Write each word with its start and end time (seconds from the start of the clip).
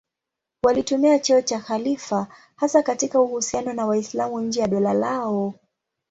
Walitumia 0.63 1.19
cheo 1.19 1.41
cha 1.41 1.59
khalifa 1.59 2.27
hasa 2.55 2.83
katika 2.83 3.21
uhusiano 3.21 3.73
na 3.73 3.85
Waislamu 3.85 4.39
nje 4.41 4.59
ya 4.61 4.67
dola 4.67 4.93
lao. 4.93 5.53